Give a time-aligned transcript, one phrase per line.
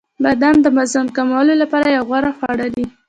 [0.23, 2.85] •بادام د وزن کمولو لپاره یو غوره خواړه دي.